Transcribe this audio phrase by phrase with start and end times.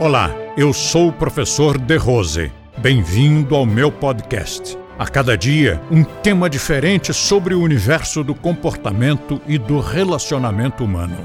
[0.00, 2.52] Olá, eu sou o professor De Rose.
[2.78, 4.76] Bem-vindo ao meu podcast.
[4.98, 11.24] A cada dia, um tema diferente sobre o universo do comportamento e do relacionamento humano.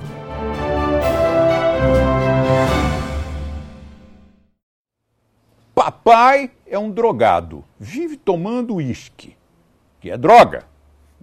[5.73, 9.35] Papai é um drogado, vive tomando uísque,
[9.99, 10.63] que é droga,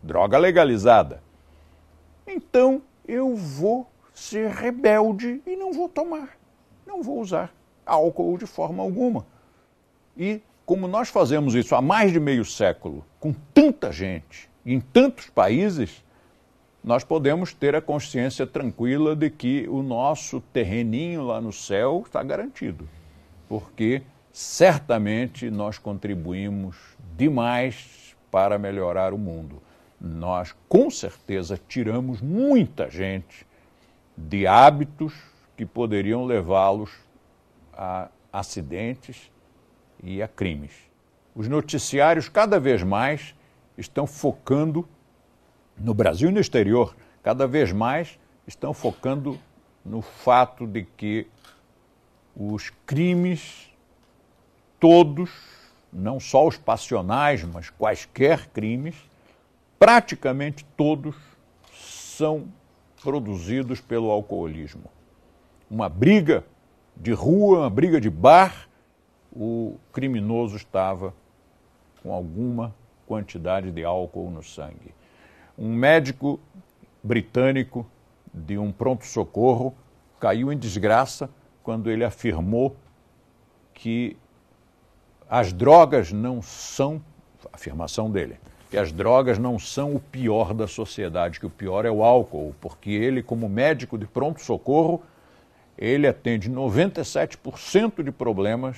[0.02, 1.22] droga legalizada.
[2.26, 6.30] Então eu vou ser rebelde e não vou tomar,
[6.86, 7.52] não vou usar
[7.86, 9.24] álcool de forma alguma.
[10.16, 15.30] E como nós fazemos isso há mais de meio século, com tanta gente, em tantos
[15.30, 16.04] países,
[16.82, 22.22] nós podemos ter a consciência tranquila de que o nosso terreninho lá no céu está
[22.22, 22.88] garantido.
[23.48, 26.76] Porque certamente nós contribuímos
[27.16, 29.62] demais para melhorar o mundo.
[30.00, 33.46] Nós, com certeza, tiramos muita gente
[34.16, 35.14] de hábitos
[35.56, 36.90] que poderiam levá-los
[37.72, 39.30] a acidentes
[40.02, 40.72] e a crimes.
[41.34, 43.34] Os noticiários, cada vez mais,
[43.76, 44.86] estão focando,
[45.76, 49.38] no Brasil e no exterior, cada vez mais estão focando
[49.84, 51.26] no fato de que
[52.34, 53.70] os crimes
[54.78, 55.30] todos,
[55.92, 58.94] não só os passionais, mas quaisquer crimes,
[59.78, 61.16] praticamente todos
[61.72, 62.48] são
[63.02, 64.84] produzidos pelo alcoolismo.
[65.70, 66.44] Uma briga
[66.96, 68.68] de rua, uma briga de bar,
[69.34, 71.12] o criminoso estava
[72.02, 72.74] com alguma
[73.06, 74.94] quantidade de álcool no sangue.
[75.58, 76.38] Um médico
[77.02, 77.84] britânico
[78.32, 79.74] de um pronto-socorro
[80.20, 81.28] caiu em desgraça
[81.62, 82.76] quando ele afirmou
[83.74, 84.16] que
[85.28, 87.02] as drogas não são,
[87.52, 88.38] afirmação dele,
[88.70, 92.54] que as drogas não são o pior da sociedade, que o pior é o álcool,
[92.60, 95.02] porque ele, como médico de pronto-socorro,
[95.78, 98.76] ele atende 97% de problemas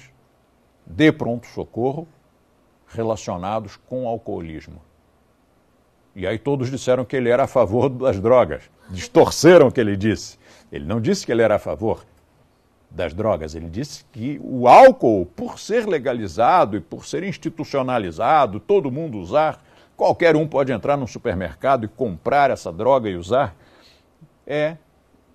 [0.86, 2.08] de pronto-socorro
[2.88, 4.80] relacionados com alcoolismo.
[6.14, 8.62] E aí todos disseram que ele era a favor das drogas.
[8.90, 10.38] Distorceram o que ele disse.
[10.72, 12.04] Ele não disse que ele era a favor,
[12.90, 13.54] das drogas.
[13.54, 19.62] Ele disse que o álcool, por ser legalizado e por ser institucionalizado, todo mundo usar,
[19.96, 23.54] qualquer um pode entrar num supermercado e comprar essa droga e usar,
[24.46, 24.76] é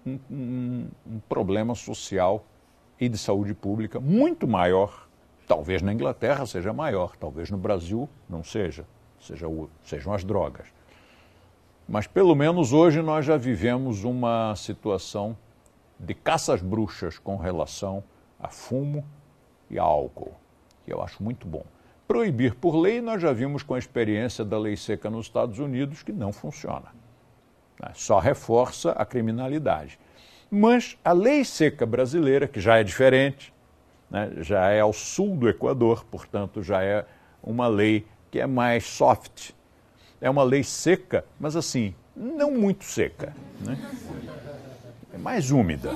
[0.05, 2.45] um, um, um problema social
[2.99, 5.07] e de saúde pública muito maior.
[5.47, 8.85] Talvez na Inglaterra seja maior, talvez no Brasil não seja,
[9.19, 10.67] seja o, sejam as drogas.
[11.87, 15.35] Mas pelo menos hoje nós já vivemos uma situação
[15.99, 18.03] de caças bruxas com relação
[18.39, 19.05] a fumo
[19.69, 20.33] e a álcool,
[20.85, 21.65] que eu acho muito bom.
[22.07, 26.03] Proibir por lei, nós já vimos com a experiência da lei seca nos Estados Unidos
[26.03, 27.02] que não funciona.
[27.81, 27.91] Né?
[27.93, 29.99] Só reforça a criminalidade.
[30.49, 33.53] Mas a lei seca brasileira, que já é diferente,
[34.09, 34.31] né?
[34.37, 37.05] já é ao sul do Equador, portanto, já é
[37.41, 39.51] uma lei que é mais soft.
[40.21, 43.33] É uma lei seca, mas assim, não muito seca.
[43.59, 43.77] Né?
[45.13, 45.91] é mais úmida.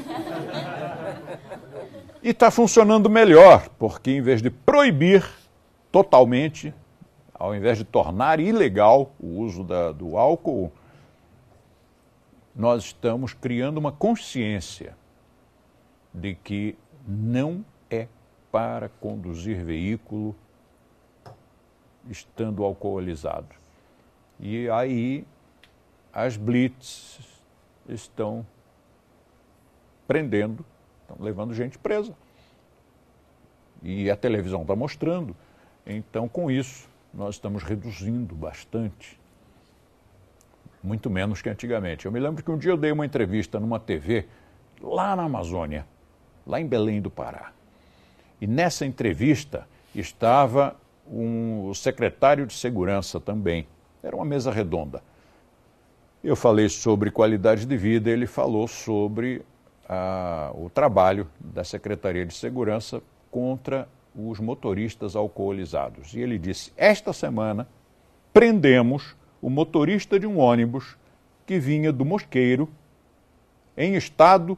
[2.22, 5.28] E está funcionando melhor, porque em vez de proibir
[5.92, 6.74] totalmente,
[7.34, 10.72] ao invés de tornar ilegal o uso da, do álcool,
[12.58, 14.98] nós estamos criando uma consciência
[16.12, 16.76] de que
[17.08, 18.08] não é
[18.52, 20.36] para conduzir veículo
[22.10, 23.56] estando alcoolizado.
[24.40, 25.24] E aí
[26.12, 27.20] as blitz
[27.88, 28.44] estão
[30.08, 30.66] prendendo,
[31.02, 32.16] estão levando gente presa.
[33.84, 35.36] E a televisão está mostrando.
[35.86, 39.20] Então, com isso, nós estamos reduzindo bastante.
[40.88, 42.06] Muito menos que antigamente.
[42.06, 44.26] Eu me lembro que um dia eu dei uma entrevista numa TV
[44.82, 45.86] lá na Amazônia,
[46.46, 47.52] lá em Belém do Pará.
[48.40, 53.68] E nessa entrevista estava um, secretário de segurança também.
[54.02, 55.04] Era uma mesa redonda.
[56.24, 59.42] Eu falei sobre qualidade de vida, ele falou sobre
[59.90, 66.14] a, o trabalho da Secretaria de Segurança contra os motoristas alcoolizados.
[66.14, 67.68] E ele disse: Esta semana
[68.32, 70.98] prendemos o motorista de um ônibus
[71.46, 72.70] que vinha do Mosqueiro
[73.76, 74.58] em estado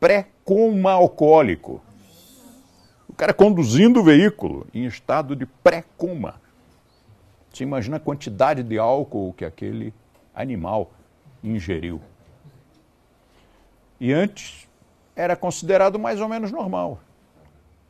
[0.00, 1.80] pré-coma alcoólico.
[3.08, 6.40] O cara conduzindo o veículo em estado de pré-coma.
[7.52, 9.92] Você imagina a quantidade de álcool que aquele
[10.34, 10.92] animal
[11.42, 12.00] ingeriu.
[14.00, 14.68] E antes
[15.16, 17.00] era considerado mais ou menos normal.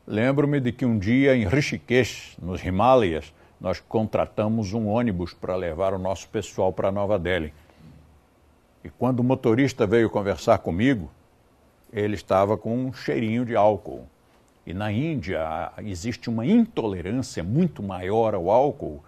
[0.06, 5.93] Lembro-me de que um dia em Rishikesh, nos Himalayas, nós contratamos um ônibus para levar
[5.93, 7.52] o nosso pessoal para Nova Delhi.
[8.84, 11.10] E quando o motorista veio conversar comigo,
[11.93, 14.06] ele estava com um cheirinho de álcool.
[14.64, 19.02] E na Índia existe uma intolerância muito maior ao álcool,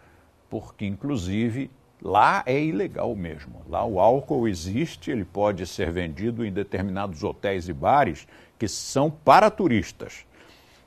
[0.48, 1.70] porque inclusive
[2.02, 3.62] lá é ilegal mesmo.
[3.68, 8.26] Lá o álcool existe, ele pode ser vendido em determinados hotéis e bares
[8.58, 10.24] que são para turistas.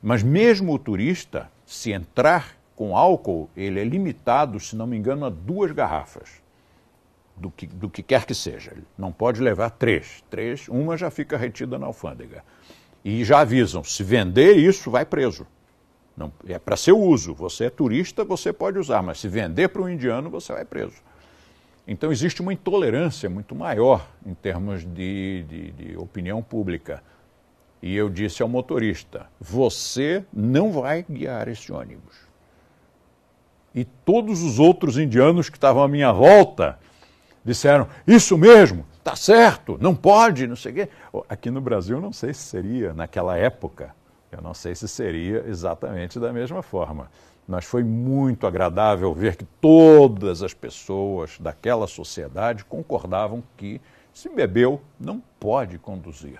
[0.02, 5.26] Mas mesmo o turista, se entrar com álcool, ele é limitado, se não me engano,
[5.26, 6.42] a duas garrafas
[7.36, 8.72] do que, do que quer que seja.
[8.72, 10.24] Ele não pode levar três.
[10.30, 12.44] Três, uma já fica retida na alfândega.
[13.04, 15.46] E já avisam, se vender isso, vai preso.
[16.16, 17.34] Não, é para seu uso.
[17.34, 21.02] Você é turista, você pode usar, mas se vender para um indiano, você vai preso.
[21.88, 27.04] Então existe uma intolerância muito maior em termos de, de, de opinião pública.
[27.82, 32.33] E eu disse ao motorista: você não vai guiar esse ônibus.
[33.74, 36.80] E todos os outros indianos que estavam à minha volta
[37.44, 40.90] disseram: Isso mesmo, tá certo, não pode, não sei o quê.
[41.28, 43.96] Aqui no Brasil, não sei se seria, naquela época,
[44.32, 47.10] eu não sei se seria exatamente da mesma forma.
[47.48, 53.82] Mas foi muito agradável ver que todas as pessoas daquela sociedade concordavam que
[54.14, 56.40] se bebeu, não pode conduzir.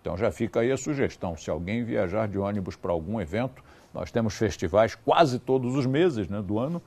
[0.00, 3.62] Então já fica aí a sugestão: se alguém viajar de ônibus para algum evento,
[3.92, 6.82] nós temos festivais quase todos os meses né, do ano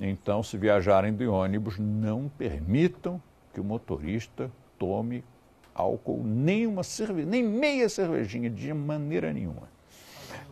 [0.00, 3.20] então, se viajarem de ônibus, não permitam
[3.52, 5.22] que o motorista tome
[5.74, 9.68] álcool, nem uma cerveja, nem meia cervejinha, de maneira nenhuma.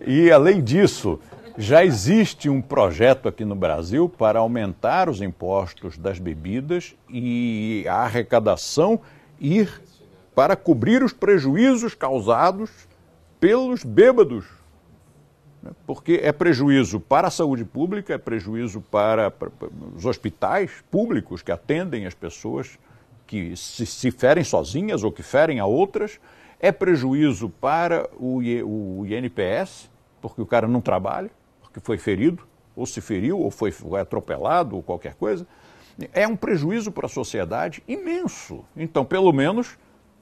[0.06, 1.18] E, além disso,
[1.56, 8.02] já existe um projeto aqui no Brasil para aumentar os impostos das bebidas e a
[8.04, 9.00] arrecadação
[9.40, 9.80] ir
[10.34, 12.70] para cobrir os prejuízos causados
[13.40, 14.57] pelos bêbados?
[15.86, 21.42] Porque é prejuízo para a saúde pública, é prejuízo para, para, para os hospitais públicos
[21.42, 22.78] que atendem as pessoas
[23.26, 26.18] que se, se, ferem sozinhas ou que ferem a outras,
[26.58, 31.30] é prejuízo para o, o INPS, porque o cara não trabalha,
[31.60, 32.42] porque foi ferido,
[32.74, 35.46] ou se feriu, ou foi, foi atropelado, ou qualquer coisa.
[36.12, 38.64] É um prejuízo para a sociedade imenso.
[38.76, 39.76] Então, pelo menos,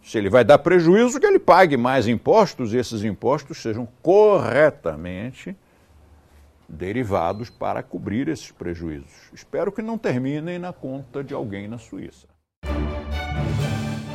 [0.07, 5.57] se ele vai dar prejuízo, que ele pague mais impostos e esses impostos sejam corretamente
[6.69, 9.11] derivados para cobrir esses prejuízos.
[9.35, 12.29] Espero que não terminem na conta de alguém na Suíça.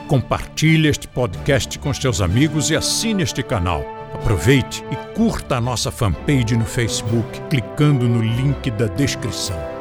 [0.08, 3.84] Compartilhe este podcast com seus amigos e assine este canal.
[4.14, 9.71] Aproveite e curta a nossa fanpage no Facebook clicando no link da descrição.